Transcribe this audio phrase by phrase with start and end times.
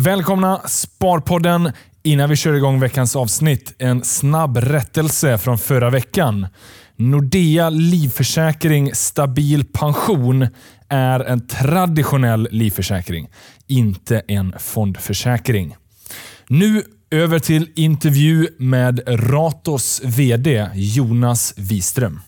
[0.00, 1.72] Välkomna Sparpodden.
[2.02, 6.46] Innan vi kör igång veckans avsnitt, en snabb rättelse från förra veckan.
[6.96, 10.46] Nordea Livförsäkring Stabil Pension
[10.88, 13.28] är en traditionell livförsäkring,
[13.66, 15.76] inte en fondförsäkring.
[16.48, 22.20] Nu över till intervju med Ratos VD Jonas Wiström.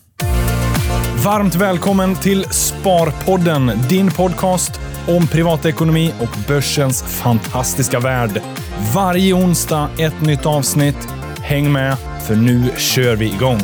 [1.24, 8.42] Varmt välkommen till Sparpodden, din podcast om privatekonomi och börsens fantastiska värld.
[8.94, 11.08] Varje onsdag ett nytt avsnitt.
[11.42, 13.60] Häng med, för nu kör vi igång.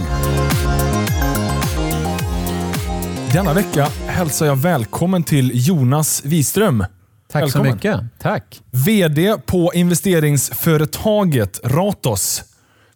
[3.33, 6.85] Denna vecka hälsar jag välkommen till Jonas Wiström.
[7.33, 7.71] Tack välkommen.
[7.71, 8.01] så mycket.
[8.19, 8.61] Tack.
[8.71, 12.45] VD på investeringsföretaget Ratos.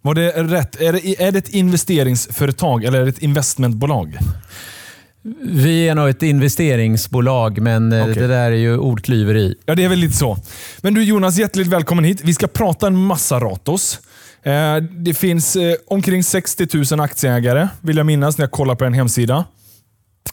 [0.02, 0.80] Var det rätt?
[0.80, 4.18] Är det, är det ett investeringsföretag eller är det ett investmentbolag?
[5.42, 8.14] Vi är nog ett investeringsbolag, men eh, Okej.
[8.14, 9.54] det där är ju ordklyveri.
[9.66, 10.38] Ja, det är väl lite så.
[10.80, 12.20] Men du Jonas, hjärtligt välkommen hit.
[12.24, 14.00] Vi ska prata en massa Ratos.
[14.42, 18.84] Eh, Det finns eh, omkring 60 000 aktieägare, vill jag minnas när jag kollar på
[18.84, 19.44] en hemsida.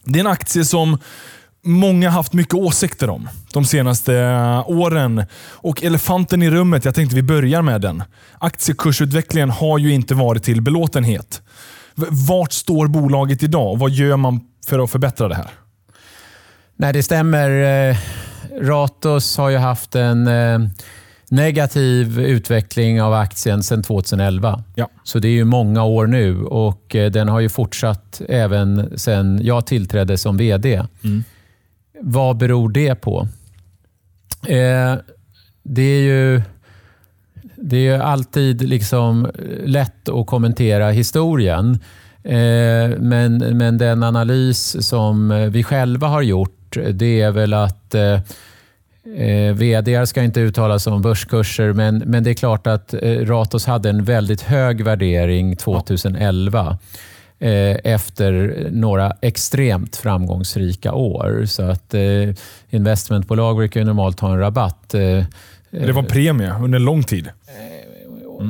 [0.03, 0.97] Det är en aktie som
[1.63, 5.25] många haft mycket åsikter om de senaste eh, åren.
[5.51, 8.03] Och elefanten i rummet, jag tänkte vi börjar med den.
[8.39, 11.41] Aktiekursutvecklingen har ju inte varit till belåtenhet.
[12.27, 15.49] Vart står bolaget idag och vad gör man för att förbättra det här?
[16.75, 17.49] Nej, det stämmer.
[17.89, 17.97] Eh,
[18.61, 20.59] Ratos har ju haft en eh,
[21.29, 24.63] negativ utveckling av aktien sedan 2011.
[24.75, 24.89] Ja.
[25.03, 29.65] Så det är ju många år nu och den har ju fortsatt även sedan jag
[29.65, 30.83] tillträdde som VD.
[32.01, 33.27] Vad beror det på?
[34.47, 34.95] Eh,
[35.63, 36.41] det är ju
[37.55, 39.31] det är alltid liksom eh,
[39.65, 41.79] lätt att kommentera historien.
[42.23, 47.95] Eh, men, men den analys som eh, vi själva har gjort, det är väl att
[47.95, 48.19] eh,
[49.17, 53.25] eh VD ska inte uttala sig om börskurser, men, men det är klart att eh,
[53.25, 56.77] Ratos hade en väldigt hög värdering 2011
[57.83, 61.45] efter några extremt framgångsrika år.
[61.45, 62.01] Så att eh,
[62.69, 64.93] investmentbolag brukar normalt ha en rabatt.
[64.93, 65.23] Eh,
[65.69, 67.29] Det var premie under lång tid.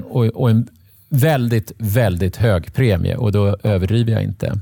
[0.10, 0.68] och, och en
[1.10, 4.60] väldigt, väldigt hög premie och då överdriver jag inte.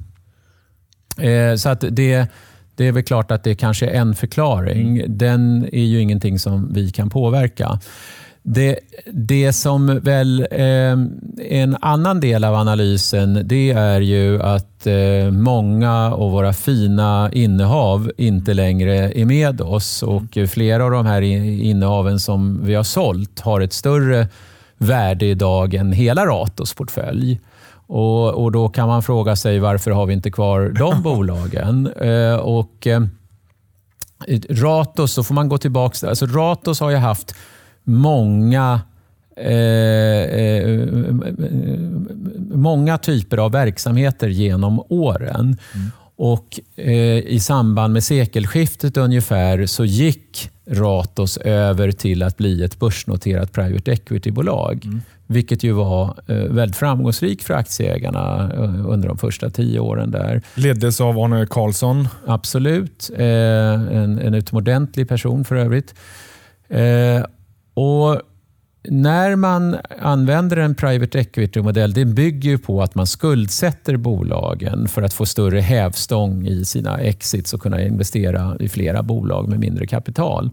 [1.17, 2.27] Eh, så att det,
[2.75, 5.03] det är väl klart att det kanske är en förklaring.
[5.07, 7.79] Den är ju ingenting som vi kan påverka.
[8.47, 8.79] Det,
[9.13, 10.97] det som väl eh, är
[11.37, 18.11] en annan del av analysen det är ju att eh, många av våra fina innehav
[18.17, 23.39] inte längre är med oss och flera av de här innehaven som vi har sålt
[23.39, 24.27] har ett större
[24.77, 27.39] värde idag än hela Ratos portfölj.
[27.87, 31.87] Och, och Då kan man fråga sig varför har vi inte kvar de bolagen?
[32.01, 33.01] Eh, och eh,
[34.49, 36.09] Ratos, så får man gå tillbaka.
[36.09, 37.35] Alltså Ratos har ju haft
[37.85, 38.81] många
[39.37, 40.87] eh, eh,
[42.51, 45.57] många typer av verksamheter genom åren.
[46.17, 52.79] Och eh, I samband med sekelskiftet ungefär så gick Ratos över till att bli ett
[52.79, 55.01] börsnoterat private equity-bolag.
[55.27, 60.11] Vilket ju var eh, väldigt framgångsrikt för aktieägarna eh, under de första tio åren.
[60.11, 60.41] där.
[60.55, 62.07] Leddes av Arne Karlsson.
[62.25, 63.09] Absolut.
[63.17, 65.95] Eh, en, en utomordentlig person för övrigt.
[67.75, 68.21] Och
[68.89, 75.01] när man använder en private equity-modell, det bygger ju på att man skuldsätter bolagen för
[75.01, 79.87] att få större hävstång i sina exits och kunna investera i flera bolag med mindre
[79.87, 80.49] kapital.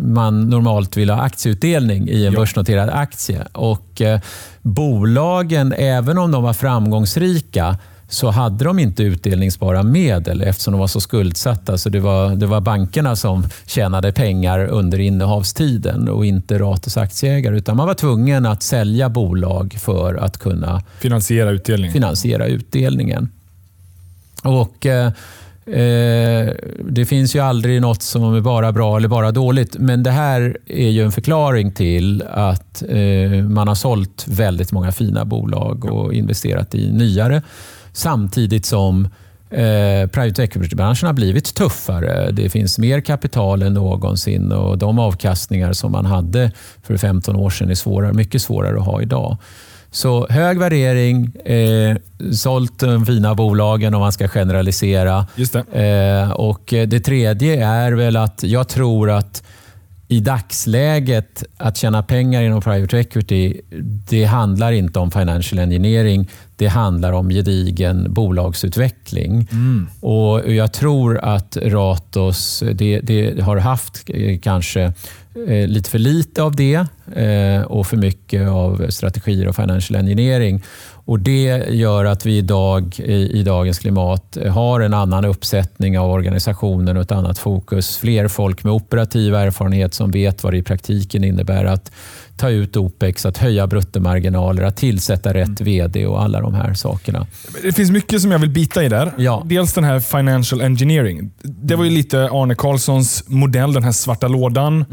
[0.00, 2.38] Man normalt vill ha aktieutdelning i en Ja.
[2.40, 3.44] börsnoterad aktie.
[3.52, 4.20] Och eh,
[4.62, 10.86] Bolagen, även om de var framgångsrika, så hade de inte utdelningsbara medel eftersom de var
[10.86, 11.78] så skuldsatta.
[11.78, 17.56] Så det var, det var bankerna som tjänade pengar under innehavstiden och inte Ratos aktieägare.
[17.56, 21.92] Utan man var tvungen att sälja bolag för att kunna Finansiera utdelning.
[21.92, 23.28] finansiera utdelningen.
[24.42, 25.06] Och eh,
[25.66, 26.52] eh,
[26.90, 29.76] Det finns ju aldrig något som är bara bra eller bara dåligt.
[29.78, 34.92] Men det här är ju en förklaring till att eh, man har sålt väldigt många
[34.92, 37.42] fina bolag och investerat i nyare.
[37.96, 39.04] Samtidigt som
[39.50, 42.30] eh, private equity-branschen har blivit tuffare.
[42.30, 46.52] Det finns mer kapital än någonsin och de avkastningar som man hade
[46.82, 49.36] för 15 år sedan är svårare, mycket svårare att ha idag.
[49.90, 51.96] Så hög värdering, eh,
[52.32, 55.26] sålt de fina bolagen om man ska generalisera.
[55.36, 56.24] Just det.
[56.24, 59.42] Eh, och Det tredje är väl att jag tror att
[60.08, 63.60] i dagsläget att tjäna pengar inom private equity,
[64.08, 66.30] det handlar inte om financial engineering.
[66.56, 69.48] Det handlar om gedigen bolagsutveckling.
[69.52, 69.88] Mm.
[70.00, 74.92] Och Jag tror att Ratos det, det har haft eh, kanske
[75.48, 80.62] eh, lite för lite av det eh, och för mycket av strategier och financial engineering.
[81.06, 86.10] Och Det gör att vi idag i, i dagens klimat har en annan uppsättning av
[86.10, 87.98] organisationen och ett annat fokus.
[87.98, 91.92] Fler folk med operativ erfarenhet som vet vad det i praktiken innebär att
[92.36, 97.26] ta ut OPEX, att höja bruttomarginaler, att tillsätta rätt VD och alla de här sakerna.
[97.62, 99.12] Det finns mycket som jag vill bita i där.
[99.16, 99.42] Ja.
[99.46, 101.30] Dels den här financial engineering.
[101.42, 104.84] Det var ju lite Arne Carlssons modell, den här svarta lådan.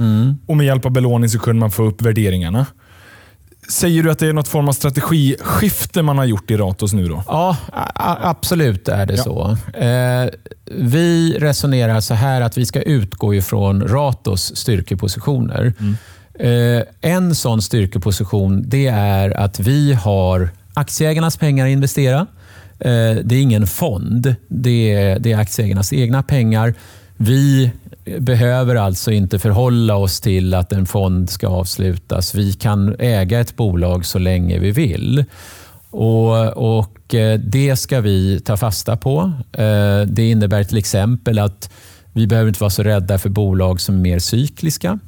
[0.48, 2.66] Och Med hjälp av belåning så kunde man få upp värderingarna.
[3.70, 7.08] Säger du att det är något form av strategiskifte man har gjort i Ratos nu?
[7.08, 7.24] då?
[7.28, 7.58] Ja,
[8.22, 9.24] absolut är det Ja.
[9.24, 9.58] så.
[9.78, 10.30] Eh,
[10.72, 15.74] vi resonerar så här att vi ska utgå ifrån Ratos styrkepositioner.
[16.40, 22.20] Eh, en sån styrkeposition det är att vi har aktieägarnas pengar att investera.
[22.80, 24.36] Eh, det är ingen fond.
[24.48, 26.74] Det är, det är aktieägarnas egna pengar.
[27.18, 27.72] Vi
[28.20, 32.36] behöver alltså inte förhålla oss till att en fond ska avslutas.
[32.36, 35.26] Vi kan äga ett bolag så länge vi vill.
[35.90, 36.48] Och,
[36.78, 39.32] och eh, Det ska vi ta fasta på.
[39.52, 41.70] Eh, Det innebär till exempel att
[42.14, 45.00] vi behöver inte vara så rädda för bolag som är mer cykliska.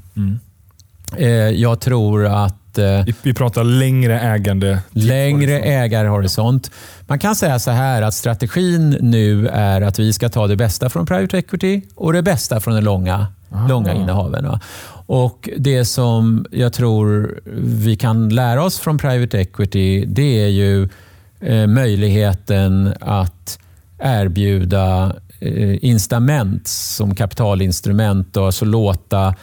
[1.18, 4.80] Eh, Jag tror att eh, Vi, vi pratar längre ägande.
[4.92, 6.72] längre ägarhorisont.
[7.07, 10.89] Man kan säga så här att strategin nu är att vi ska ta det bästa
[10.89, 13.27] från private equity och det bästa från de långa,
[13.69, 14.48] långa innehaven.
[14.48, 14.60] va.
[15.07, 20.89] Och Det som jag tror vi kan lära oss från private equity det är ju
[21.39, 23.60] eh, möjligheten att
[24.00, 29.36] erbjuda eh, incitament som kapitalinstrument och alltså låta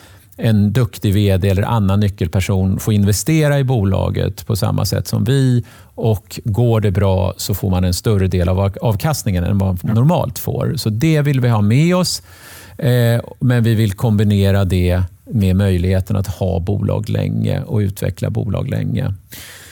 [0.45, 5.65] en duktig vd eller annan nyckelperson få investera i bolaget på samma sätt som vi.
[5.95, 9.85] Och Går det bra så får man en större del av av- avkastningen än vad
[9.85, 10.73] man normalt får.
[10.77, 12.23] Så Det vill vi ha med oss.
[12.79, 18.69] Eh, Men vi vill kombinera det med möjligheten att ha bolag länge och utveckla bolag
[18.69, 19.15] länge.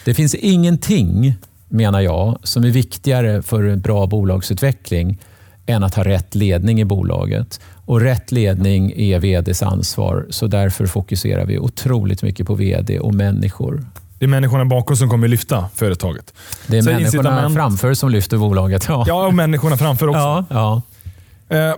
[0.05, 1.35] Det finns ingenting,
[1.69, 5.19] menar jag, som är viktigare för en bra bolagsutveckling
[5.67, 7.61] än att ha rätt ledning i bolaget.
[7.91, 13.15] Och Rätt ledning är vds ansvar, så därför fokuserar vi otroligt mycket på vd och
[13.15, 13.85] människor.
[14.19, 16.35] Det är människorna bakom som kommer lyfta företaget.
[16.67, 18.85] Det är Så människorna incitament- framför som lyfter bolaget.
[18.89, 19.05] Ja.
[19.07, 20.19] Ja, och människorna framför också.
[20.19, 20.83] Ja, ja.
[21.57, 21.75] Eh,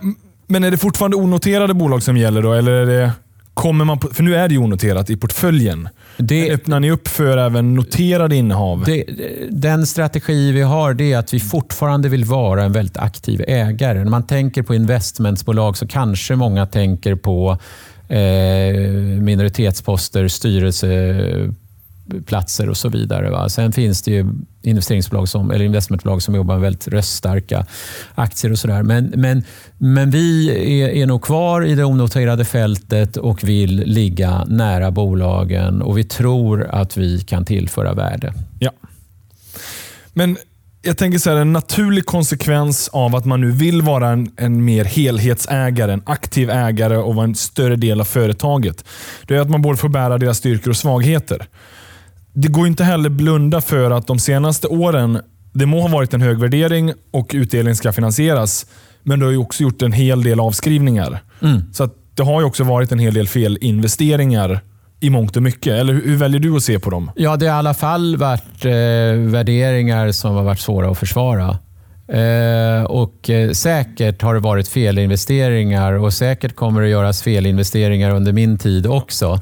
[0.47, 2.53] Men är det fortfarande onoterade bolag som gäller då?
[2.53, 3.13] Eller är det,
[3.55, 5.89] kommer man på, för nu är det ju onoterat i portföljen.
[6.17, 8.85] Det, Öppnar ni upp för även noterade innehav?
[8.87, 9.05] det,
[9.51, 13.99] den strategi vi har det är att vi fortfarande vill vara en väldigt aktiv ägare.
[13.99, 17.59] När man tänker på investmentsbolag så kanske många tänker på
[18.09, 18.19] eh,
[19.21, 20.29] minoritetsposter,
[22.27, 23.31] platser och så vidare.
[23.31, 23.49] Va?
[23.49, 24.27] Sen finns det ju
[24.63, 27.67] investeringsbolag som, eller investmentbolag som jobbar med väldigt röststarka
[28.15, 28.83] aktier och sådär.
[28.83, 29.45] Men, men,
[29.79, 30.51] men vi
[30.83, 36.05] är, är nog kvar i det onoterade fältet och vill ligga nära bolagen och vi
[36.05, 38.35] tror att vi kan tillföra värde.
[38.59, 38.71] Ja.
[40.13, 40.37] Men
[40.83, 44.65] jag tänker så här, en naturlig konsekvens av att man nu vill vara en, en
[44.65, 48.85] mer helhetsägare, en aktiv ägare och vara en större del av företaget.
[49.27, 51.47] Det är att man både får bära deras styrkor och svagheter.
[52.33, 55.21] Det går inte heller blunda för att de senaste åren,
[55.53, 58.67] det må ha varit en hög värdering och utdelning ska finansieras,
[59.03, 61.23] men du har ju också gjort en hel del avskrivningar.
[61.73, 64.61] Så att det har ju också varit en hel del felinvesteringar
[65.01, 65.73] i mångt och mycket.
[65.73, 67.11] Eller hur, hur väljer du att se på dem?
[67.17, 68.73] Ja, det har i alla fall varit eh,
[69.31, 71.59] värderingar som har varit svåra att försvara.
[72.09, 78.33] Eh, och eh, Säkert har det varit felinvesteringar och säkert kommer det göras felinvesteringar under
[78.33, 79.41] min tid också.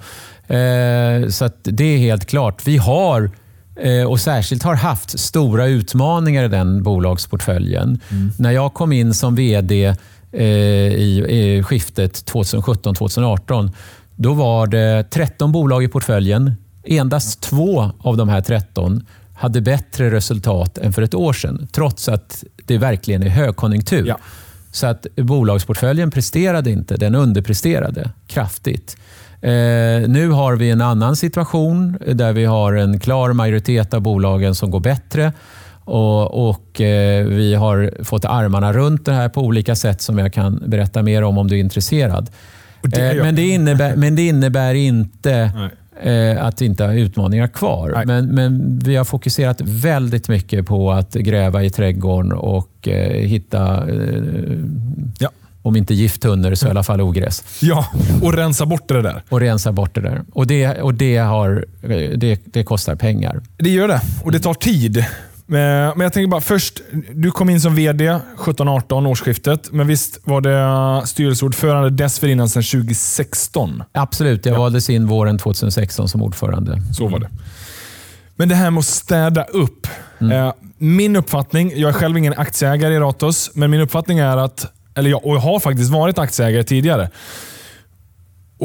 [0.50, 2.66] Eh, så det är helt klart.
[2.66, 3.30] Vi har
[3.76, 8.00] eh, och särskilt har haft stora utmaningar i den bolagsportföljen.
[8.38, 9.95] När jag kom in som VD
[10.33, 13.73] eh, i, i skiftet 2017-2018
[14.16, 16.52] då var det 13 bolag i portföljen.
[16.85, 22.09] Endast två av de här 13 hade bättre resultat än för ett år sedan, trots
[22.09, 24.07] att det verkligen är högkonjunktur.
[24.07, 24.19] Ja.
[24.73, 28.97] Så att bolagsportföljen presterade inte, den underpresterade kraftigt.
[29.42, 34.54] Eh, nu har vi en annan situation där vi har en klar majoritet av bolagen
[34.54, 35.32] som går bättre.
[35.85, 40.32] Och, och eh, Vi har fått armarna runt det här på olika sätt som jag
[40.32, 42.30] kan berätta mer om om du är intresserad.
[42.82, 45.52] Det Eh, men, det innebär, men det innebär inte
[46.02, 48.02] eh, att inte har utmaningar kvar.
[48.06, 53.90] Men, men vi har fokuserat väldigt mycket på att gräva i trädgården och eh, hitta,
[53.90, 54.23] eh,
[55.18, 55.30] Ja.
[55.62, 57.45] Om inte gifttunnor så i alla fall ogräs.
[57.61, 57.87] Ja,
[58.23, 59.23] och rensa bort det där.
[59.29, 60.23] Och rensa bort det där.
[60.33, 63.40] Och det, och det, har, eh, det, det kostar pengar.
[63.57, 65.05] Det gör det och det tar tid.
[65.47, 66.81] Men jag tänker bara först,
[67.14, 73.83] du kom in som VD 17-18 årsskiftet, men visst var det styrelseordförande dessförinnan sedan 2016?
[73.93, 74.59] Absolut, jag ja.
[74.59, 76.83] valdes in våren 2016 som ordförande.
[76.93, 77.29] Så var det.
[78.37, 79.87] Men det här med att städa upp.
[80.21, 80.47] Mm.
[80.47, 84.73] Eh, min uppfattning, jag är själv ingen aktieägare i Ratos, men min uppfattning är att,
[84.94, 87.11] eller jag, och jag har faktiskt varit aktieägare tidigare,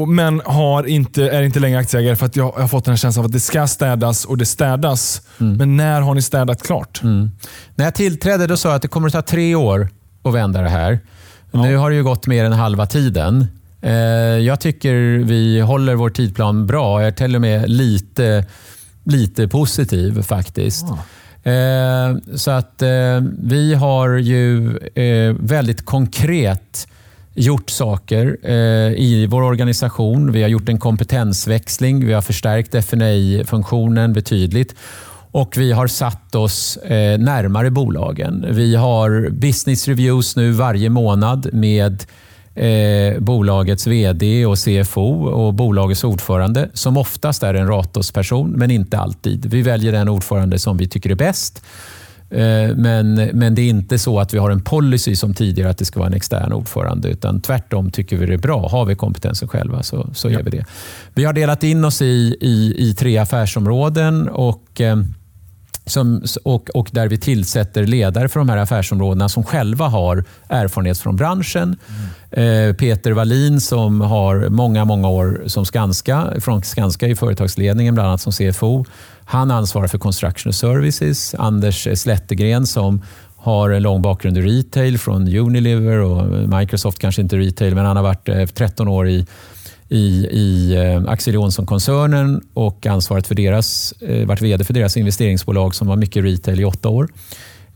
[0.06, 2.96] men har inte, är inte längre aktieägare för att jag, jag har fått den här
[2.96, 5.22] känslan av att det ska städas och det städas.
[5.40, 5.56] Mm.
[5.56, 7.02] Men när har ni städat klart?
[7.02, 7.30] Mm.
[7.74, 9.88] När jag tillträdde då sa jag att det kommer att ta tre år
[10.24, 11.00] att vända det här.
[11.50, 11.62] Ja.
[11.62, 13.46] Nu har det ju gått mer än halva tiden.
[13.80, 17.00] Eh, jag tycker vi håller vår tidplan bra.
[17.00, 18.44] Jag är till och med lite,
[19.04, 20.84] lite positiv faktiskt.
[20.88, 20.98] Ja.
[21.46, 26.88] Eh, så att eh, vi har ju eh, väldigt konkret
[27.34, 28.54] gjort saker eh,
[28.96, 30.32] i vår organisation.
[30.32, 32.06] Vi har gjort en kompetensväxling.
[32.06, 34.74] Vi har förstärkt FNI-funktionen betydligt
[35.30, 38.46] och vi har satt oss eh, närmare bolagen.
[38.50, 42.04] Vi har business reviews nu varje månad med
[42.56, 48.98] eh, bolagets VD och CFO och bolagets ordförande som oftast är en Ratos-person, men inte
[48.98, 49.46] alltid.
[49.46, 51.62] Vi väljer den ordförande som vi tycker är bäst
[52.30, 55.78] Eh, men, men det är inte så att vi har en policy som tidigare att
[55.78, 57.08] det ska vara en extern ordförande.
[57.08, 58.68] Utan tvärtom tycker vi det är bra.
[58.68, 60.64] Har vi kompetensen själva så, så gör vi det.
[61.14, 64.28] Vi har delat in oss i, i, i tre affärsområden.
[64.28, 64.96] och eh,
[65.86, 70.98] som, och, och, där vi tillsätter ledare för de här affärsområdena som själva har erfarenhet
[70.98, 71.76] från branschen.
[72.32, 72.68] Mm.
[72.68, 78.08] Eh, Peter Wallin som har många, många år som Skanska, från Skanska i företagsledningen, bland
[78.08, 78.84] annat som CFO.
[79.24, 81.34] Han ansvarar för construction services.
[81.38, 83.02] Anders Slättegren som
[83.36, 87.96] har en lång bakgrund i retail från Unilever och Microsoft kanske inte retail, men han
[87.96, 89.26] har varit eh, 13 år i
[89.88, 95.74] i, i eh, Axel Johnson-koncernen och ansvarat för deras, eh, varit VD för deras investeringsbolag
[95.74, 97.08] som var mycket retail i åtta år.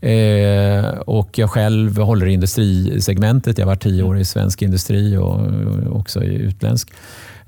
[0.01, 3.57] Eh, och jag själv håller i industrisegmentet.
[3.57, 5.39] Jag har varit tio år i svensk industri och
[5.97, 6.91] också i utländsk.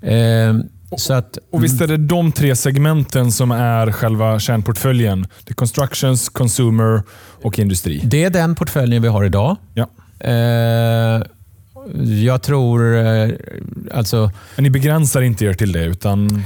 [0.01, 0.53] Eh,
[0.97, 5.27] så att, och Visst är det de tre segmenten som är själva kärnportföljen?
[5.43, 7.01] Det constructions, consumer
[7.41, 8.01] och industri.
[8.03, 9.57] Det är den portföljen vi har idag.
[9.73, 9.89] Ja.
[10.27, 11.21] Eh,
[12.23, 12.97] jag tror...
[12.97, 13.29] Eh,
[13.91, 15.85] alltså, men ni begränsar inte er till det?
[15.85, 16.43] utan...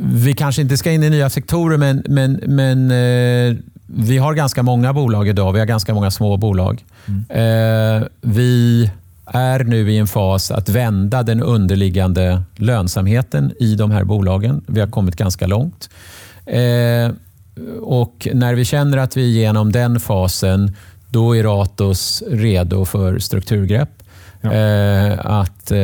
[0.00, 3.56] Vi kanske inte ska in i nya sektorer, men, men, men eh,
[3.86, 5.52] vi har ganska många bolag idag.
[5.52, 6.84] Vi har ganska många små bolag.
[7.06, 7.24] Mm.
[7.28, 8.90] Eh, vi
[9.26, 14.64] är nu i en fas att vända den underliggande lönsamheten i de här bolagen.
[14.66, 15.90] Vi har kommit ganska långt.
[17.80, 20.76] Och När vi känner att vi är igenom den fasen,
[21.14, 24.03] då är Ratos redo för strukturgrepp.
[24.44, 24.52] Ja.
[24.52, 25.78] Eh, att eh,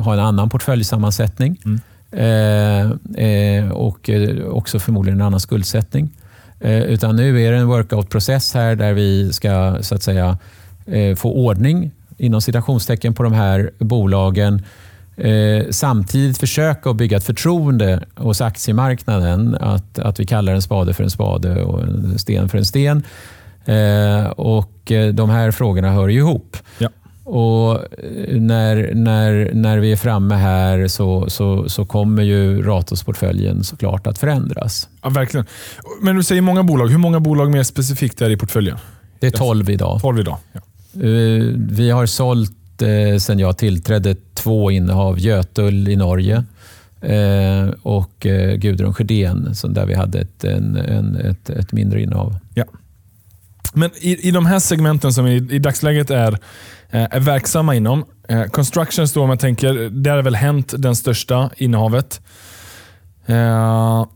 [0.00, 1.80] ha en annan portföljsammansättning mm.
[3.16, 4.10] eh, och
[4.50, 6.10] också förmodligen en annan skuldsättning.
[6.60, 10.38] utan nu är det en workout-process här där vi ska så att säga
[11.16, 14.62] få ordning inom citationstecken på de här bolagen.
[15.70, 19.56] samtidigt försöka att bygga ett förtroende hos aktiemarknaden.
[19.60, 23.02] Att, att vi kallar en spade för en spade och en sten för en sten.
[24.36, 26.56] och De här frågorna hör ihop.
[26.78, 26.88] Ja.
[27.24, 27.84] Och
[28.28, 34.18] när, när, när vi är framme här så, så, så kommer ju Ratos-portföljen såklart att
[34.18, 34.88] förändras.
[35.02, 35.46] Ja, verkligen.
[36.02, 36.88] Men du säger många bolag.
[36.88, 38.78] Hur många bolag mer specifikt är i portföljen?
[39.18, 40.00] Det är 12 idag.
[40.00, 40.60] 12 idag ja.
[40.94, 45.18] Eh, vi har sålt eh, sen jag tillträdde två innehav.
[45.18, 46.44] Götull i Norge
[47.00, 48.26] eh, och
[48.56, 52.36] Gudrun Sjödén där vi hade ett, en, en, ett, ett mindre innehav.
[53.74, 56.38] Men i, i de här segmenten som i, i dagsläget är
[56.94, 58.04] Eh, är verksamma inom.
[58.28, 62.20] Eh, Constructions då, om man tänker, där har väl hänt den största innehavet.
[63.26, 64.06] Eh,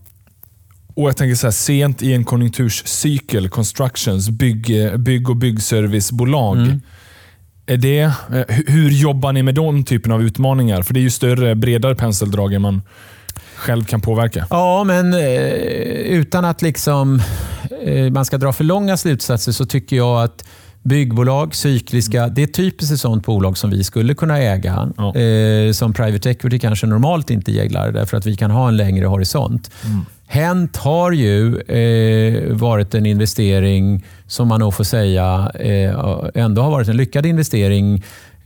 [0.94, 6.56] och jag tänker så här, sent i en konjunkturscykel, Constructions, bygg, bygg och byggservicebolag.
[6.56, 6.80] Mm.
[7.66, 8.12] Är det,
[8.66, 10.82] hur jobbar ni med den typen av utmaningar?
[10.82, 12.82] För det är ju större, bredare penseldrag än man
[13.56, 14.46] själv kan påverka.
[14.50, 15.14] Ja, men
[16.04, 17.22] utan att liksom,
[18.12, 20.44] man ska dra för långa slutsatser så tycker jag att
[20.82, 24.92] Byggbolag, cykliska, det är typiskt ett sånt bolag som vi skulle kunna äga.
[24.96, 25.16] Ja.
[25.16, 29.06] Eh, som private equity kanske normalt inte gillar, därför att vi kan ha en längre
[29.06, 29.70] horisont.
[29.84, 30.00] Mm.
[30.26, 35.94] Hent har ju eh, varit en investering som man nog får säga eh,
[36.34, 38.04] ändå har varit en lyckad investering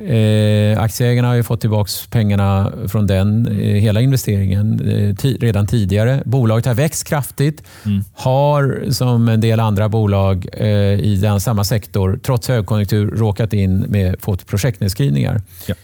[0.09, 6.23] Eh, aktieägarna har ju fått tillbaka pengarna från den, eh, hela investeringen eh, redan tidigare.
[6.25, 8.05] Bolaget har växt kraftigt, mm.
[8.15, 10.67] har som en del andra bolag eh,
[11.01, 15.41] i den samma sektor, trots högkonjunktur, råkat in med fått projektnedskrivningar.
[15.67, 15.75] Ja.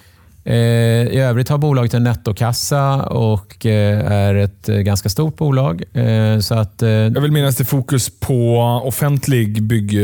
[0.44, 0.54] Eh,
[1.06, 5.82] I övrigt har bolaget en nettokassa och eh, är ett ganska stort bolag.
[6.40, 9.98] Så att, Jag vill minnas det är fokus på offentlig bygg...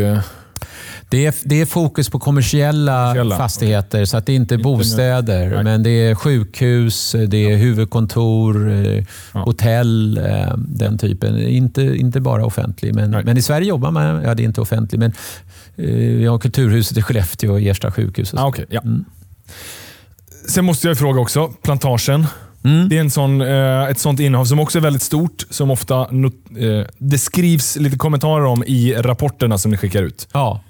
[1.09, 4.65] det, är, det är fokus på kommersiella, Kommersiella, fastigheter, så att det är inte Inte
[4.65, 5.51] bostäder.
[5.51, 5.65] Nej.
[5.65, 9.41] Men det är sjukhus, det är huvudkontor, eh, Ja.
[9.41, 11.39] hotell, eh, den typen.
[11.39, 12.95] Inte, inte bara offentlig.
[12.95, 13.25] Men, Nej.
[13.25, 15.13] men i Sverige jobbar man, ja det är inte offentlig, men
[15.77, 18.33] eh, vi har Kulturhuset i Skellefteå och Ersta sjukhus.
[18.33, 18.45] Och så.
[18.45, 18.81] Ah, okay, ja.
[18.81, 19.05] Mm.
[20.49, 22.27] Sen måste jag fråga också, plantagen.
[22.65, 22.89] Mm.
[22.89, 26.11] Det är en sån, eh, ett sånt innehav som också är väldigt stort, som ofta
[26.11, 30.29] not, eh, det skrivs lite kommentarer om i rapporterna som ni skickar ut.
[30.33, 30.61] Ja,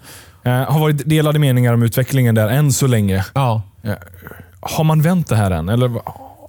[0.44, 3.24] Eh, har varit delade meningar om utvecklingen där än så länge.
[3.34, 3.62] ja.
[4.60, 5.68] Har man vänt det här än?
[5.68, 5.90] Eller?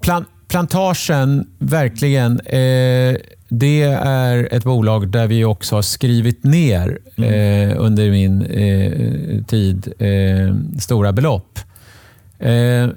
[0.01, 2.39] Plan, plantagen, verkligen.
[2.39, 3.15] Eh,
[3.49, 9.93] det är ett bolag där vi också har skrivit ner eh, under min eh, tid
[9.99, 11.59] eh, stora belopp.
[12.39, 12.87] Eh,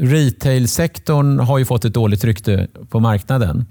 [0.00, 3.66] Retailsektorn har ju fått ett dåligt rykte på marknaden.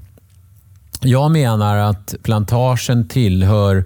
[1.02, 3.86] Jag menar att plantagen tillhör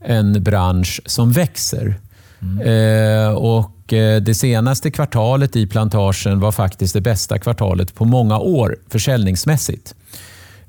[0.00, 1.94] en bransch som växer.
[2.64, 8.38] Eh, och eh, Det senaste kvartalet i plantagen var faktiskt det bästa kvartalet på många
[8.38, 9.94] år försäljningsmässigt.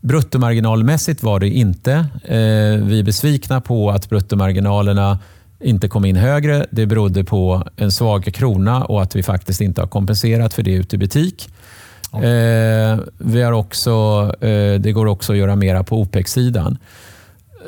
[0.01, 1.93] Bruttomarginalmässigt var det inte.
[2.23, 5.19] Eh, vi är besvikna på att bruttomarginalerna
[5.59, 6.65] inte kom in högre.
[6.71, 10.73] Det berodde på en svag krona och att vi faktiskt inte har kompenserat för det
[10.73, 11.49] ute i butik.
[12.13, 14.25] Eh, vi har också,
[14.79, 16.77] det går också att göra mera på OPEX-sidan.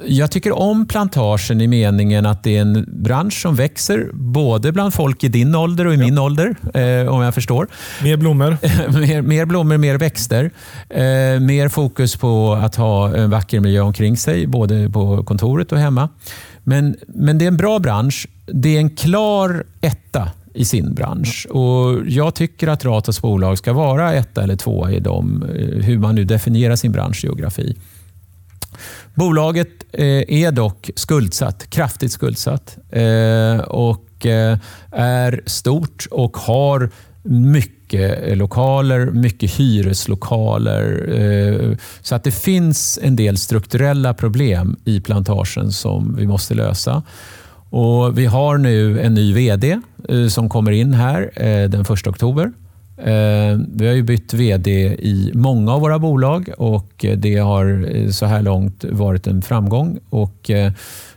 [0.06, 4.94] Jag tycker om plantagen i meningen att det är en bransch som växer både bland
[4.94, 7.68] folk i din ålder och i min ålder, eh, om jag förstår.
[8.04, 8.58] Mer blommor?
[9.00, 10.52] mer, mer blommor, mer växter.
[10.90, 15.80] Eh, mer fokus på att ha en vacker miljö omkring sig, både på kontoret och
[15.80, 16.10] hemma.
[16.64, 18.28] Men, men det är en bra bransch.
[18.46, 21.48] Det är en klar etta i sin bransch.
[21.50, 25.98] Och Jag tycker att Ratos bolag ska vara etta eller tvåa i dem, eh, hur
[26.00, 27.76] man nu definierar sin branschgeografi.
[29.14, 34.58] Bolaget eh, är dock skuldsatt, kraftigt skuldsatt eh, och eh,
[34.92, 36.90] är stort och har
[37.24, 41.78] mycket lokaler, mycket hyreslokaler.
[42.02, 47.04] Så att det finns en del strukturella problem i plantagen som vi måste lösa.
[47.70, 49.80] Och vi har nu en ny VD
[50.30, 51.32] som kommer in här
[51.68, 52.52] den 1 oktober.
[52.98, 57.96] Eh, Vi har ju bytt VD i många av våra bolag och eh, det har
[57.96, 60.00] eh, så här långt varit en framgång.
[60.10, 60.52] Och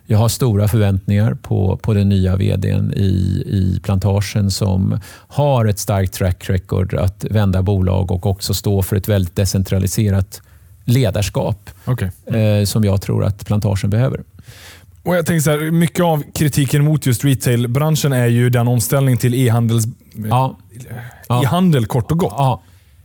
[0.07, 5.79] jag har stora förväntningar på, på den nya VDn i, i plantagen som har ett
[5.79, 10.43] starkt track record att vända bolag och också stå för ett väldigt decentraliserat
[10.85, 11.71] ledarskap
[12.27, 14.21] eh, som jag tror att plantagen behöver.
[15.03, 19.17] Och jag tänker så här, mycket av kritiken mot just retailbranschen är ju den omställning
[19.17, 19.85] till e-handels,
[20.29, 20.59] Ja,
[21.43, 22.35] e-handel kort och gott.
[22.37, 22.63] ja.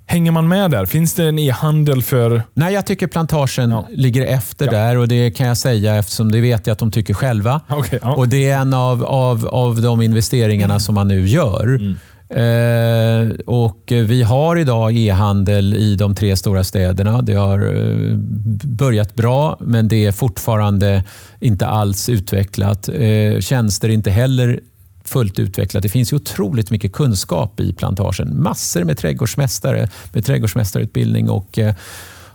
[0.08, 0.86] Hänger man med där?
[0.86, 2.44] Finns det en e-handel för...
[2.54, 3.88] Nej, jag tycker plantagen Ja.
[3.92, 4.72] ligger efter Ja.
[4.72, 7.62] där och det kan jag säga eftersom det vet jag att de tycker själva.
[7.70, 8.16] Okej, ja.
[8.16, 11.64] Och Det är en av, av, av de investeringarna som man nu gör.
[11.68, 11.96] Mm.
[12.30, 17.22] Eh, och Vi har idag e-handel i de tre stora städerna.
[17.22, 18.18] Det har eh,
[18.64, 21.04] börjat bra, men det är fortfarande
[21.40, 22.90] inte alls utvecklat.
[22.90, 24.60] Eh, tjänster är inte heller
[25.04, 25.84] fullt utvecklat.
[25.84, 28.42] Det finns ju otroligt mycket kunskap i plantagen.
[28.44, 31.30] Massor med trädgårdsmästare med trädgårdsmästarutbildning.
[31.30, 31.74] Och, eh,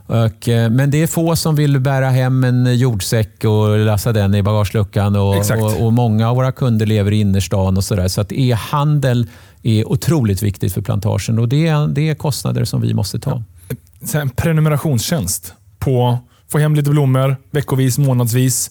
[0.07, 4.35] och, eh, men det är få som vill bära hem en jordsäck och lassa den
[4.35, 5.17] i bagageluckan.
[5.17, 7.77] Och, och, och Många av våra kunder lever i innerstan.
[7.77, 8.09] och Så, där.
[8.09, 9.27] så att e-handel
[9.63, 13.43] är otroligt viktigt för plantagen och det är, det är kostnader som vi måste ta.
[14.15, 16.19] här, en prenumerationstjänst på
[16.49, 18.71] få hem lite blommor veckovis, månadsvis.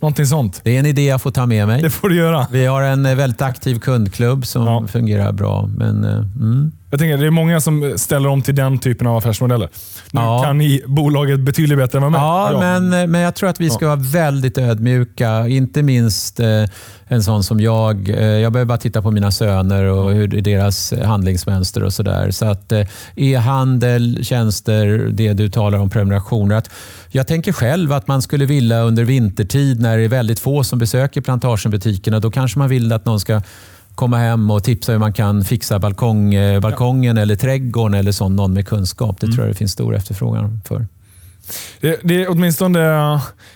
[0.00, 0.60] Någonting sånt.
[0.64, 1.82] Det är en idé jag får ta med mig.
[1.82, 2.46] Det får du göra.
[2.52, 4.86] Vi har en eh, väldigt aktiv kundklubb som Ja.
[4.86, 5.66] fungerar bra.
[5.76, 6.72] Men, eh, mm.
[6.90, 9.68] Jag tänker, det är många som ställer om till den typen av affärsmodeller.
[10.10, 10.42] Nu Ja.
[10.44, 12.60] kan ni bolaget betydligt bättre än vad Ja, jag.
[12.60, 15.48] Men, men jag tror att vi ska vara väldigt ödmjuka.
[15.48, 16.64] Inte minst eh,
[17.06, 18.08] en sån som jag.
[18.08, 22.30] Eh, jag behöver bara titta på mina söner och hur deras handlingsmönster och sådär.
[22.30, 26.56] Så att eh, e-handel, tjänster, det du talar om, prenumerationer.
[26.56, 26.70] Att
[27.10, 30.78] jag tänker själv att man skulle vilja under vintertid när det är väldigt få som
[30.78, 33.42] besöker plantagenbutikerna, då kanske man vill att någon ska
[33.98, 38.36] komma hem och tipsa hur man kan fixa balkong, eh, balkongen eller trädgården eller sånt,
[38.36, 39.20] någon med kunskap.
[39.20, 40.86] Det tror jag det finns stor efterfrågan för.
[41.80, 42.78] Det, det är åtminstone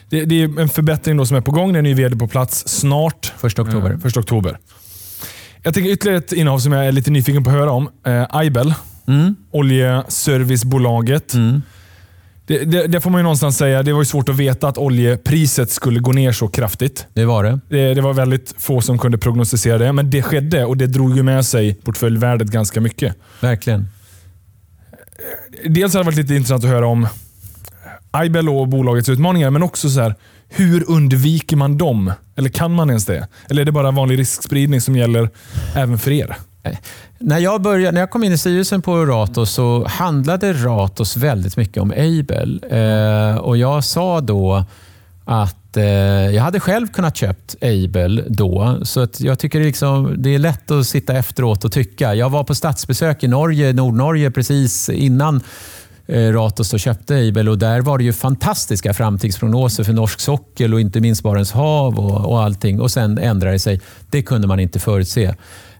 [0.09, 1.73] det, det är en förbättring då som är på gång.
[1.73, 3.33] Det är en ny vd på plats snart.
[3.37, 3.91] Första oktober.
[3.91, 4.59] Eh, första oktober.
[5.63, 7.89] Jag tänker ytterligare ett innehav som jag är lite nyfiken på att höra om.
[8.07, 8.75] Eh, Aibel,
[9.07, 9.37] Mm.
[9.51, 11.35] oljeservicebolaget.
[11.35, 11.63] Mm.
[12.53, 13.83] Det Det, det, får man ju någonstans säga.
[13.83, 17.07] Det var ju svårt att veta att oljepriset skulle gå ner så kraftigt.
[17.15, 17.61] Det var det.
[17.69, 21.17] Det, det var väldigt få som kunde prognostisera det, men det skedde och det drog
[21.17, 23.17] ju med sig portföljvärdet ganska mycket.
[23.41, 23.89] Verkligen.
[25.65, 27.09] Dels har det varit lite intressant att höra om
[28.11, 30.15] Aibel och bolagets utmaningar, men också så här,
[30.49, 32.13] hur undviker man dem?
[32.37, 33.29] Eller kan man ens det?
[33.51, 35.31] Eller är det bara vanlig riskspridning som gäller
[35.75, 36.37] även för er?
[37.19, 41.57] När jag, började, när jag kom in i styrelsen på Ratos så handlade Ratos väldigt
[41.57, 42.65] mycket om Aibel.
[42.71, 44.65] Eh, och jag sa då
[45.25, 45.85] att eh,
[46.35, 48.79] jag hade själv kunnat köpt Aibel då.
[48.83, 52.15] Så att jag tycker det, liksom, det är lätt att sitta efteråt och tycka.
[52.15, 55.41] Jag var på statsbesök i Norge, Nordnorge precis innan
[56.07, 60.75] eh, Ratos och köpte Aibel och där var det ju fantastiska framtidsprognoser för norsk sockel
[60.75, 62.81] och inte minst Barents hav och, och allting.
[62.81, 63.81] Och sen ändrade det sig.
[64.11, 65.35] Det kunde man inte förutse.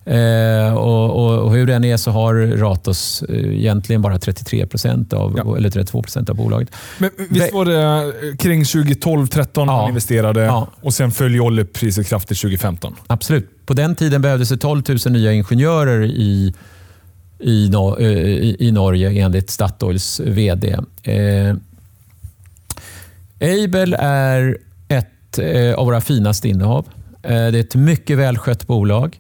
[0.05, 5.35] Eh, och, och, hur den är så har Ratos eh, egentligen bara 33 procent av,
[5.37, 5.57] ja.
[5.57, 6.69] eller 32 procent av bolaget.
[6.99, 7.83] Men visst var det
[8.29, 9.65] eh, kring 2012-2013 ja.
[9.65, 10.69] man investerade ja.
[10.81, 12.95] och sen följde oljepriset kraftigt 2015?
[13.07, 13.67] Absolut.
[13.67, 16.55] På den tiden behövdes det 12 000 nya ingenjörer i,
[17.39, 20.77] i, no, i, i Norge enligt Statoils VD.
[21.03, 21.57] Eh,
[23.41, 26.87] Aibel är ett eh, av våra finaste innehav.
[27.23, 29.19] Eh, det är ett mycket välskött bolag.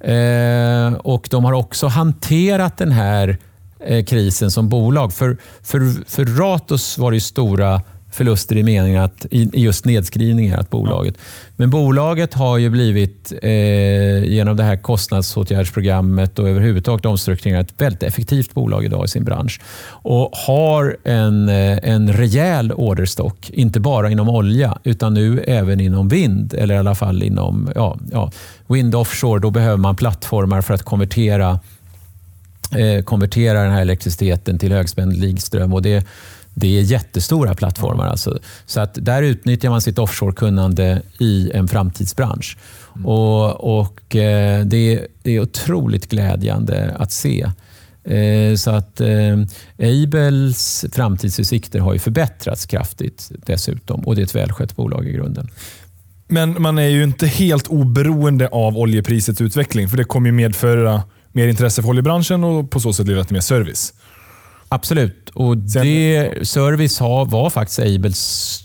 [0.00, 3.38] Eh, och De har också hanterat den här
[3.80, 5.12] eh, krisen som bolag.
[5.12, 10.70] För, för, för Ratos var det stora förluster i meningen att i just nedskrivningar att
[10.70, 11.18] bolaget.
[11.56, 18.02] Men bolaget har ju blivit eh, genom det här kostnadsåtgärdsprogrammet och överhuvudtaget omstruktureringar ett väldigt
[18.02, 23.50] effektivt bolag idag i sin bransch och har en, eh, en rejäl orderstock.
[23.50, 27.98] Inte bara inom olja utan nu även inom vind eller i alla fall inom ja,
[28.12, 28.30] ja,
[28.66, 31.60] Wind offshore, då behöver man plattformar för att konvertera,
[32.76, 35.72] eh, konvertera den här elektriciteten till högspänd likström.
[35.72, 36.06] Och det,
[36.54, 38.06] det är jättestora plattformar.
[38.06, 38.38] Alltså.
[38.66, 42.58] Så att där utnyttjar man sitt offshore-kunnande i en framtidsbransch.
[42.94, 43.06] Mm.
[43.06, 47.50] Och, och eh, det, det, är otroligt glädjande att se.
[48.04, 49.38] Eh, så att eh,
[49.78, 55.48] Aibels framtidsutsikter har ju förbättrats kraftigt dessutom och det är ett välskött bolag i grunden.
[56.28, 61.02] Men man är ju inte helt oberoende av oljeprisets utveckling, för det kommer ju medföra
[61.32, 63.94] mer intresse för oljebranschen och på så sätt leda till mer service.
[64.72, 65.30] Absolut.
[65.34, 68.60] Och det, service har, var faktiskt Aibels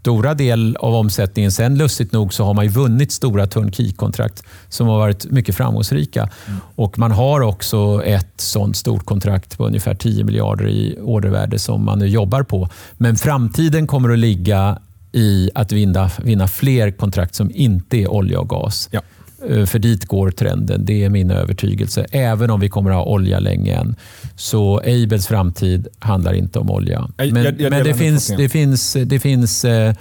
[0.00, 1.52] stora del av omsättningen.
[1.52, 6.20] Sen lustigt nog så har man ju vunnit stora turnkey-kontrakt som har varit mycket framgångsrika.
[6.20, 6.60] Mm.
[6.74, 11.84] Och Man har också ett sånt stort kontrakt på ungefär 10 miljarder i ordervärde som
[11.84, 12.68] man nu jobbar på.
[12.96, 14.78] Men framtiden kommer att ligga
[15.12, 18.88] i att vinna, vinna fler kontrakt som inte är olja och gas.
[18.90, 19.00] Ja.
[19.46, 22.06] Eh, för dit går trenden, det är min övertygelse.
[22.10, 23.96] Även om vi kommer att ha olja länge än.
[24.36, 27.08] Så Aibels framtid handlar inte om olja.
[27.16, 29.94] Men, jag, jag men det, finns, det finns, det finns eh,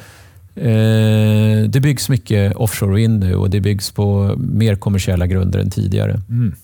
[0.55, 5.69] eh, det byggs mycket offshore vind nu och det byggs på mer kommersiella grunder än
[5.69, 6.21] tidigare.
[6.29, 6.55] Mm.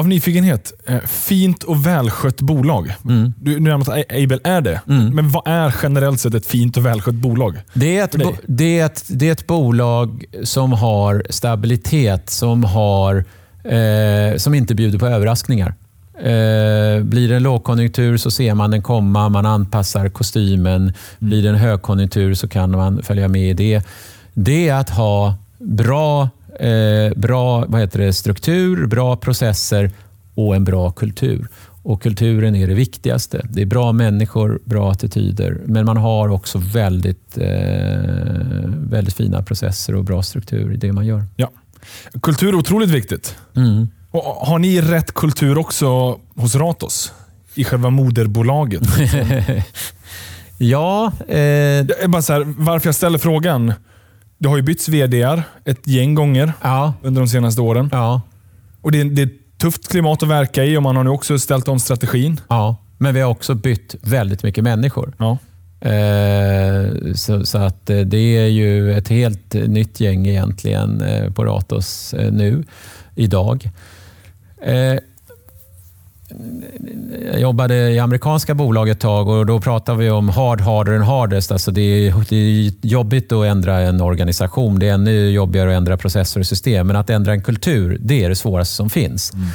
[0.00, 2.94] Av nyfikenhet, eh, fint och välskött bolag.
[3.04, 3.32] Mm.
[3.40, 4.80] Du nämnde att Able är det.
[4.88, 5.14] Mm.
[5.14, 7.56] Men vad är generellt sett ett fint och välskött bolag?
[7.74, 13.24] Det är, ett, det är, ett, det är ett bolag som har stabilitet, som, har,
[13.64, 15.74] eh, som inte bjuder på överraskningar.
[16.18, 20.82] Eh, blir det en lågkonjunktur så ser man den komma, man anpassar kostymen.
[20.82, 20.94] Mm.
[21.18, 23.82] Blir det en högkonjunktur så kan man följa med i det.
[24.34, 26.28] Det är att ha bra
[26.60, 29.90] eh, bra vad heter det, struktur, bra processer
[30.34, 31.48] och en bra kultur.
[31.82, 33.46] Och Kulturen är det viktigaste.
[33.50, 37.48] Det är bra människor, bra attityder, men man har också väldigt, eh,
[38.78, 41.24] väldigt fina processer och bra struktur i det man gör.
[41.36, 41.50] Ja.
[42.22, 43.36] Kultur är otroligt viktigt.
[43.56, 43.88] Mm.
[44.10, 47.12] Och har ni rätt kultur också hos Ratos?
[47.54, 48.82] I själva moderbolaget?
[50.58, 51.12] ja.
[51.28, 52.08] Eh...
[52.08, 53.72] Bara så här, varför jag ställer frågan.
[54.40, 56.94] Det har ju bytts vd ett gäng gånger ja.
[57.02, 57.88] under de senaste åren.
[57.92, 58.20] Ja.
[58.80, 61.10] Och det är, det är ett tufft klimat att verka i och man har nu
[61.10, 62.40] också ställt om strategin.
[62.48, 65.12] Ja, men vi har också bytt väldigt mycket människor.
[65.18, 65.38] Ja.
[65.88, 71.44] Eh, så, så, att eh, det är ju ett helt nytt gäng egentligen eh, på
[71.44, 72.64] Ratos nu,
[73.14, 73.70] idag.
[74.62, 74.96] Eh,
[77.32, 81.04] jag jobbade i amerikanska bolag ett tag och då pratade vi om hard, harder and
[81.04, 81.52] hardest.
[81.52, 84.78] Alltså det, är, det är jobbigt att ändra en organisation.
[84.78, 86.86] Det är ännu jobbigare att ändra processer och system.
[86.86, 89.32] Men att ändra en kultur, det är det svåraste som finns.
[89.34, 89.46] Mm.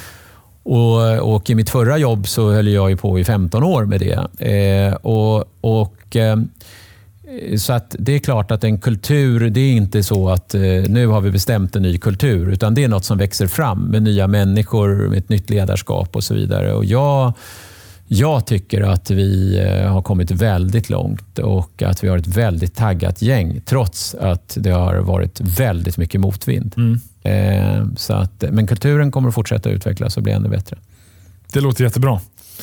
[0.63, 4.47] Och, och, I mitt förra jobb så höll jag på i 15 år med det.
[4.51, 6.37] Eh, och, och eh,
[7.57, 11.07] så att det är klart att en kultur, det är inte så att eh, nu
[11.07, 14.27] har vi bestämt en ny kultur, utan det är något som växer fram med nya
[14.27, 16.73] människor, med ett nytt ledarskap och så vidare.
[16.73, 17.33] Och jag,
[18.07, 22.75] Jag tycker att vi eh, har kommit väldigt långt och att vi har ett väldigt
[22.75, 26.73] taggat gäng trots att det har varit väldigt mycket motvind.
[26.77, 26.99] Mm.
[27.23, 30.77] Eh, så att, men kulturen kommer att fortsätta utvecklas och bli ännu bättre.
[31.53, 32.19] Det låter jättebra.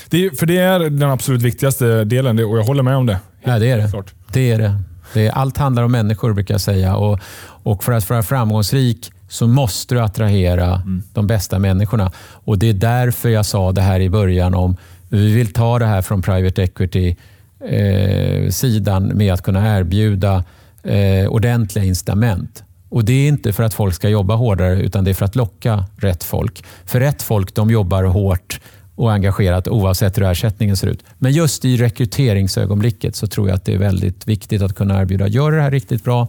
[0.09, 3.19] Det är, för det är den absolut viktigaste delen och jag håller med om det.
[3.45, 3.91] Ja, det är det.
[3.91, 4.15] Klart.
[4.33, 4.79] det, är det.
[5.15, 6.97] det är, allt handlar om människor brukar jag säga.
[6.97, 7.21] Och,
[7.63, 11.03] och för att vara framgångsrik så måste du attrahera Mm.
[11.13, 12.13] de bästa människorna.
[12.45, 14.77] Och Det är därför jag sa det här i början om
[15.09, 20.45] vi vill ta det här från private equity-sidan med att kunna erbjuda
[20.83, 22.65] eh, ordentliga incitament.
[22.89, 25.37] Och Det är inte för att folk ska jobba hårdare utan det är för att
[25.37, 26.65] locka rätt folk.
[26.85, 28.61] För rätt folk de jobbar hårt
[29.03, 31.05] och engagerat oavsett hur ersättningen ser ut.
[31.19, 35.29] Men just i rekryteringsögonblicket så tror jag att det är väldigt viktigt att kunna erbjuda,
[35.29, 36.29] gör det här riktigt bra,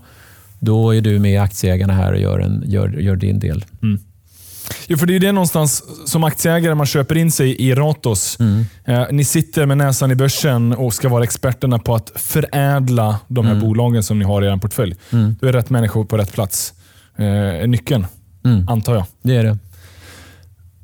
[0.59, 3.65] då är du med aktieägarna här och gör, en, gör, gör din del.
[4.87, 8.37] Jo, för det är det någonstans som aktieägare man köper in sig i Ratos.
[8.39, 8.65] Mm.
[8.85, 13.45] Eh, ni sitter med näsan i börsen och ska vara experterna på att förädla de
[13.45, 13.57] Mm.
[13.57, 14.95] här bolagen som ni har i er portfölj.
[15.39, 16.73] Då är rätt människor på rätt plats
[17.17, 18.05] eh, nyckeln,
[18.45, 18.69] Mm.
[18.69, 19.05] antar jag.
[19.21, 19.57] Det är det.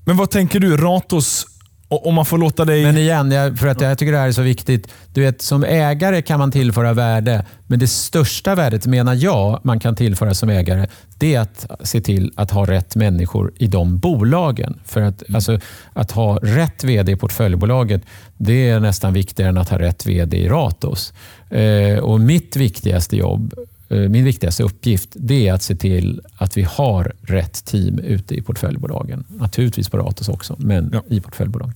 [0.06, 1.46] Men vad tänker du, Ratos,
[1.90, 2.84] om man får låta dig...
[2.84, 4.88] Men igen, jag, för att jag tycker det här är så viktigt.
[5.14, 9.80] Du vet, som ägare kan man tillföra värde, men det största värdet menar jag man
[9.80, 13.98] kan tillföra som ägare, det är att se till att ha rätt människor i de
[13.98, 14.80] bolagen.
[14.86, 15.60] För att, alltså,
[15.94, 18.02] att ha rätt vd i portföljbolaget,
[18.38, 21.14] det är nästan viktigare än att ha rätt vd i Ratos.
[21.50, 23.54] Eh, och mitt viktigaste jobb
[23.90, 28.42] min viktigaste uppgift det är att se till att vi har rätt team ute i
[28.42, 29.24] portföljbolagen.
[29.28, 31.04] Naturligtvis på Ratos också, men Ja.
[31.16, 31.76] i portföljbolagen.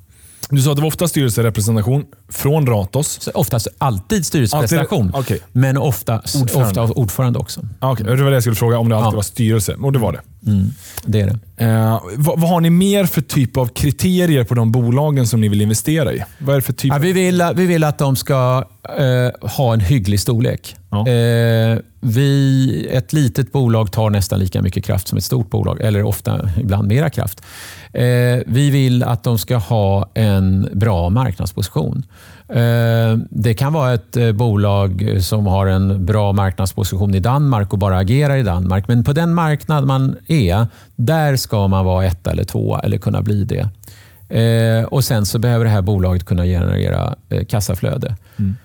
[0.50, 3.22] Du sa att det var ofta styrelserepresentation från Ratos.
[3.22, 5.40] Så Oftast alltid styrelseprestation, Alltid- okej.
[5.52, 6.82] men ofta Ordförande.
[6.82, 7.62] ofta ordförande också.
[7.80, 8.06] Ah, okay.
[8.06, 9.16] Det var det jag skulle fråga, om det alltid Ja.
[9.16, 9.74] var styrelse.
[9.74, 10.50] Och det var det.
[10.52, 10.68] Mm,
[11.06, 11.26] det är
[11.58, 11.64] det.
[11.66, 15.48] Eh, vad, vad har ni mer för typ av kriterier på de bolagen som ni
[15.48, 16.24] vill investera i?
[16.40, 18.66] Vad är för typ Ja, vi, vill, vi vill att de ska
[18.98, 20.76] eh, ha en hygglig storlek.
[20.94, 21.08] Ja.
[21.08, 26.04] Eh, vi, ett litet bolag tar nästan lika mycket kraft som ett stort bolag, eller
[26.04, 27.42] ofta ibland mera kraft.
[27.94, 32.04] Eh, vi vill att de ska ha en bra marknadsposition.
[32.50, 37.80] Eh, det kan vara ett eh, bolag som har en bra marknadsposition i Danmark och
[37.80, 38.88] bara agerar i Danmark.
[38.88, 43.22] Men på den marknad man är, där ska man vara ett eller två eller kunna
[43.22, 43.70] bli det.
[44.34, 48.16] Eh, och Sen så behöver det här bolaget kunna generera eh, kassaflöde.
[48.38, 48.56] Mm.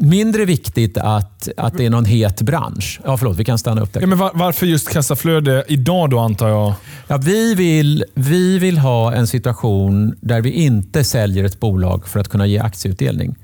[0.00, 3.00] Mindre viktigt att, att det är någon het bransch.
[3.04, 4.00] Ja, förlåt, vi kan stanna upp där.
[4.00, 6.74] Ja, men var, varför just kassaflöde idag då antar jag?
[7.08, 12.20] Ja, vi, vill, vi vill ha en situation där vi inte säljer ett bolag för
[12.20, 13.36] att kunna ge aktieutdelning.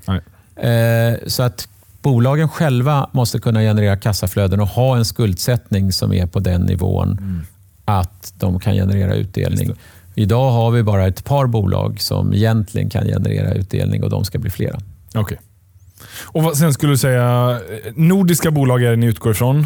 [0.55, 1.67] Eh, så att
[2.01, 7.41] bolagen själva måste kunna generera kassaflöden och ha en skuldsättning som är på den nivån
[7.85, 9.71] att de kan generera utdelning.
[10.15, 14.39] Idag har vi bara ett par bolag som egentligen kan generera utdelning och de ska
[14.39, 14.79] bli flera.
[15.15, 15.37] Okej.
[16.23, 19.65] Och sen skulle du säga, eh, nordiska bolag är det ni utgår ifrån?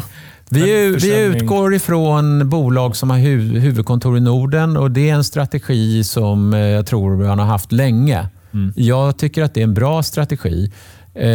[0.50, 5.24] Vi, vi utgår ifrån bolag som har hu huvudkontor i Norden och det är en
[5.24, 8.28] strategi som eh, jag tror man har haft länge.
[8.54, 8.72] Mm.
[8.76, 10.72] Jag tycker att det är en bra strategi.
[11.14, 11.28] Eh,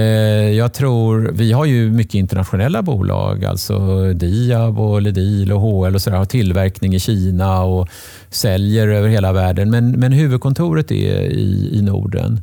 [0.51, 3.77] Jag tror, vi har ju mycket internationella bolag, alltså
[4.13, 7.89] Diab, och Ledil och HL och sådär, har tillverkning i Kina och
[8.29, 9.71] säljer över hela världen.
[9.71, 12.41] Men, men huvudkontoret är i, i Norden.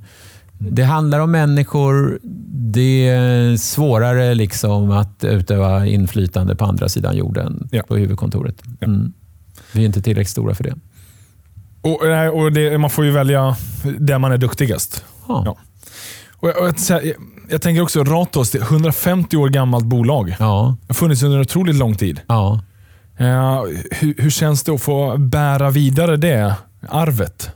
[0.59, 2.19] Det handlar om människor.
[2.73, 7.83] Det är svårare liksom att utöva inflytande på andra sidan jorden, Ja.
[7.89, 8.63] på huvudkontoret.
[8.81, 9.13] Mm.
[9.73, 10.75] Vi är inte tillräckligt stora för det.
[11.81, 13.57] Och, och det, man får ju välja
[13.99, 15.05] där man är duktigast.
[15.29, 15.43] Ja.
[15.47, 15.57] Ja.
[16.41, 17.13] Och jag, och jag,
[17.51, 20.37] jag, tänker också Ratos, det är 150 år gammalt bolag.
[20.39, 20.77] Ja.
[20.81, 22.21] Det har funnits under en otroligt lång tid.
[22.27, 22.61] ja.
[23.21, 26.55] Eh, hur, hur känns det att få bära vidare det
[26.89, 27.51] arvet?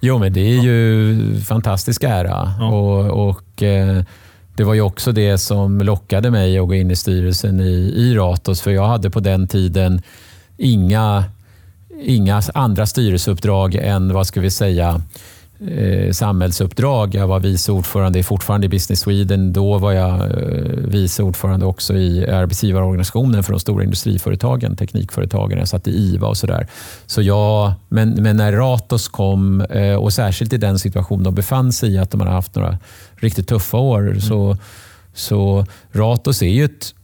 [0.00, 2.54] Jo, men det är ju fantastisk ära.
[2.58, 2.68] Ja.
[2.68, 4.02] Och, och, eh,
[4.56, 8.14] det var ju också det som lockade mig att gå in i styrelsen i, i
[8.14, 8.60] Ratos.
[8.60, 10.02] För jag hade på den tiden
[10.56, 11.24] inga,
[12.02, 15.02] inga andra styrelseuppdrag än, vad ska vi säga,
[15.66, 17.14] eh, samhällsuppdrag.
[17.14, 19.52] Jag var vice ordförande fortfarande i Business Sweden.
[19.52, 20.28] Då var jag eh,
[20.84, 25.58] vice ordförande också i arbetsgivarorganisationen för de stora industriföretagen, teknikföretagen.
[25.58, 26.66] Jag satt i IVA och sådär.
[27.06, 31.72] Så jag, men, men när Ratos kom, eh, och särskilt i den situation de befann
[31.72, 32.78] sig i, att de hade haft några
[33.16, 34.56] riktigt tuffa år, så,
[35.14, 36.94] så Ratos är ju ett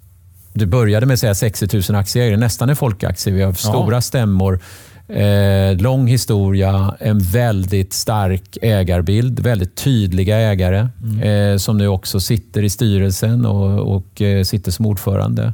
[0.56, 3.32] det började med att säga 60 000 aktieägare, nästan en folkaktie.
[3.32, 4.60] Vi har stora stämmor,
[5.08, 10.88] eh, lång historia, en väldigt stark ägarbild, väldigt tydliga ägare
[11.22, 15.52] eh, som nu också sitter i styrelsen och, och eh, sitter som ordförande.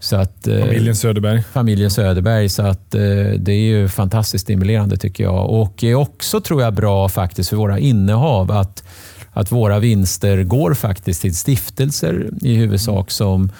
[0.00, 1.42] Så att, eh, Familjen Söderberg.
[1.52, 2.48] familjen Söderberg.
[2.48, 3.00] Så att, eh,
[3.38, 5.50] det är ju fantastiskt stimulerande tycker jag.
[5.50, 8.84] Och är också tror jag bra faktiskt för våra innehav att,
[9.32, 13.50] att våra vinster går faktiskt till stiftelser i huvudsak som,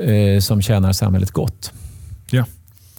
[0.00, 1.72] eh, som tjänar samhället gott.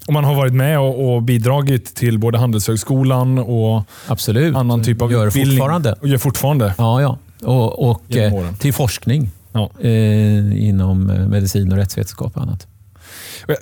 [0.07, 4.55] Och man har varit med och, och bidragit till både Handelshögskolan och Absolut.
[4.55, 5.57] annan typ av Gör utbildning.
[5.57, 5.95] fortfarande.
[6.01, 6.73] Och gör fortfarande.
[6.77, 7.17] Ja, ja.
[7.47, 9.69] Och, och eh, till forskning Ja.
[9.81, 12.67] eh, inom eh, medicin och rättsvetenskap och annat.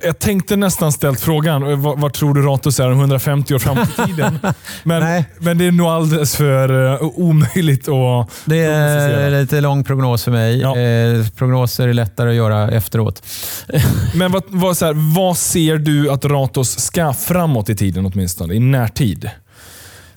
[0.03, 3.77] Jag, tänkte nästan ställt frågan, eh, vad, tror du Ratos är om 150 år fram
[3.77, 4.39] i tiden?
[4.83, 8.29] Men, men det är nog alldeles för uh, omöjligt att...
[8.45, 10.59] Det är lite lång prognos för mig.
[10.59, 10.77] Ja.
[10.77, 13.23] Eh, prognoser är lättare att göra efteråt.
[14.15, 18.53] Men vad, vad, så här, vad ser du att Ratos ska framåt i tiden åtminstone?
[18.53, 19.29] I närtid?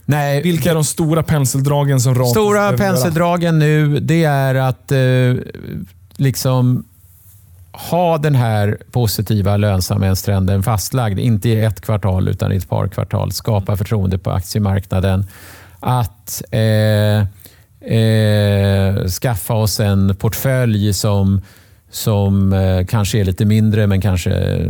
[0.05, 4.99] Nej, Vilka är de stora penseldragen som Ratos Stora penseldragen nu, det är att eh,
[6.17, 6.85] liksom
[7.73, 11.19] ha den här positiva lönsamhetstrenden fastlagd.
[11.19, 13.33] Inte i ett kvartal utan i ett par kvartal.
[13.33, 15.27] Skapa förtroende på aktiemarknaden.
[15.81, 17.19] Att eh,
[17.93, 21.43] eh, skaffa oss en portfölj som
[21.91, 24.67] som eh, kanske är lite mindre men kanske eh,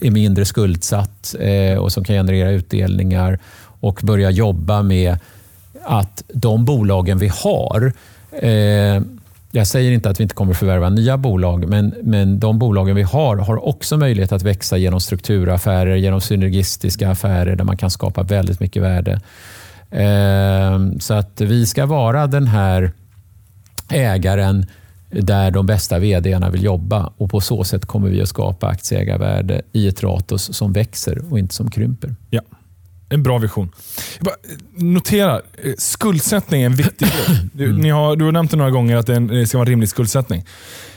[0.00, 3.38] är mindre skuldsatt eh, och som kan generera utdelningar
[3.80, 5.18] och börja jobba med
[5.84, 7.92] att de bolagen vi har
[8.32, 9.02] eh,
[9.56, 13.02] jag säger inte att vi inte kommer förvärva nya bolag, men, men de bolagen vi
[13.02, 18.22] har har också möjlighet att växa genom strukturaffärer, genom synergistiska affärer där man kan skapa
[18.22, 19.20] väldigt mycket värde.
[19.90, 22.92] Ehm, så att vi ska vara den här
[23.90, 24.66] ägaren
[25.10, 29.62] där de bästa vdarna vill jobba och på så sätt kommer vi att skapa aktieägarvärde
[29.72, 32.14] i ett Ratos som växer och inte som krymper.
[32.30, 32.40] Ja.
[33.08, 33.70] En bra vision.
[34.20, 34.34] Jag eh,
[34.84, 37.36] notera, eh, skuldsättning är en viktig del.
[37.52, 37.76] Du, Mm.
[37.76, 40.44] ni har, du har nämnt det några gånger att det ska vara en rimlig skuldsättning.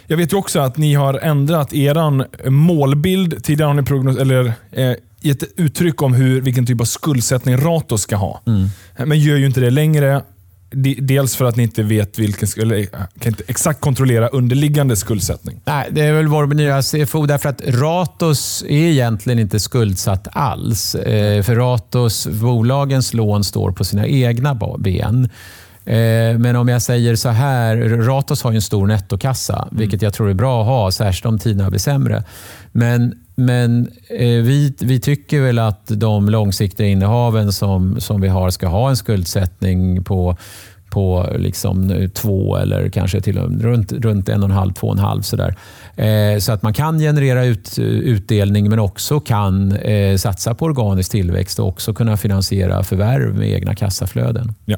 [0.07, 3.43] Jag vet ju också att ni har ändrat er målbild.
[3.43, 4.91] Tidigare har ni prognos, eller, eh,
[5.21, 8.41] gett uttryck om hur, vilken typ av skuldsättning Ratos ska ha.
[8.47, 8.67] Mm.
[9.05, 10.21] Men gör ju inte det längre.
[10.71, 15.62] De- Dels för att ni inte vet vilken, eller kan inte exakt kontrollera underliggande skuldsättning.
[15.65, 20.95] Nej, det är väl vår nya CFO därför att Ratos är egentligen inte skuldsatt alls.
[20.95, 25.29] Eh, för Ratos, bolagens lån står på sina egna ben.
[25.86, 30.13] Eh, Men om jag säger så här, Ratos har ju en stor nettokassa, vilket jag
[30.13, 32.23] tror är bra att ha, särskilt om tiderna blir sämre.
[32.71, 38.49] Men, men eh, vi, vi tycker väl att de långsiktiga innehaven som, som vi har
[38.49, 40.38] ska ha en skuldsättning på
[40.89, 44.73] på liksom eh, två eller kanske till och med runt, runt en och en halv,
[44.73, 45.21] två och en halv.
[45.21, 45.56] Sådär.
[45.95, 51.12] Eh, så att man kan generera ut, utdelning men också kan eh, satsa på organisk
[51.12, 54.54] tillväxt och också kunna finansiera förvärv med egna kassaflöden.
[54.65, 54.78] Ja.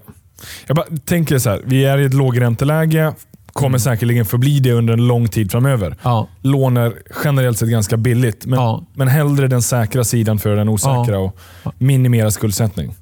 [0.67, 3.13] Jag bara tänker så här, vi är i ett lågränteläge,
[3.53, 5.95] kommer säkerligen förbli det under en lång tid framöver.
[6.03, 8.83] Ja, Lån är generellt sett ganska billigt, men, Ja.
[8.93, 11.37] men hellre den säkra sidan för den osäkra och
[11.77, 12.95] minimera skuldsättning.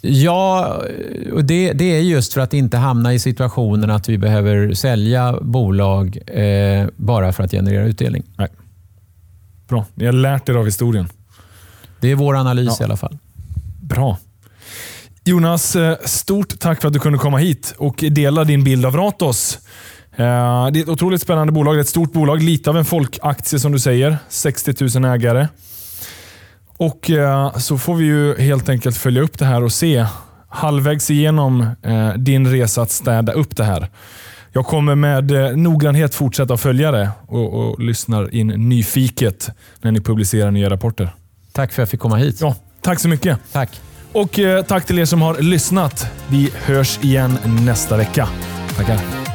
[0.00, 0.76] ja
[1.32, 5.38] och det, det är just för att inte hamna i situationen att vi behöver sälja
[5.40, 8.22] bolag eh, bara för att generera utdelning.
[9.68, 11.08] Bra, ni har lärt er av historien.
[12.00, 12.84] Det är vår analys Ja.
[12.84, 13.18] i alla fall.
[13.82, 14.18] Bra.
[15.30, 18.96] Jonas, eh, stort tack för att du kunde komma hit och dela din bild av
[18.96, 19.58] Ratos.
[20.16, 21.74] Eh, Det är ett otroligt spännande bolag.
[21.74, 22.42] Det är ett stort bolag.
[22.42, 24.18] Lite av en folkaktie som du säger.
[24.28, 25.48] 60 000 ägare.
[26.76, 30.06] Och eh, Så får vi ju helt enkelt följa upp det här och se
[30.48, 31.66] halvvägs igenom
[32.16, 33.88] din resa att städa upp det här.
[34.52, 40.50] Jag kommer med noggrannhet fortsätta följa det och, och lyssnar in nyfiket när ni publicerar
[40.50, 41.14] nya rapporter.
[41.52, 42.38] Tack för att jag fick komma hit.
[42.40, 43.38] Ja, tack så mycket.
[43.52, 43.80] Tack.
[44.12, 46.06] Och eh, tack till er som har lyssnat.
[46.28, 48.28] Vi hörs igen nästa vecka.
[48.76, 49.29] Tackar.